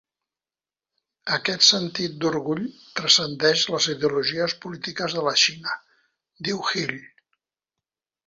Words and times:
Aquest 1.35 1.65
sentit 1.65 2.15
d'orgull 2.23 2.63
transcendeix 3.01 3.65
les 3.75 3.89
ideologies 3.95 4.57
polítiques 4.65 5.17
de 5.19 5.25
la 5.29 5.35
Xina, 5.45 5.77
diu 6.49 6.65
Hill. 6.71 6.97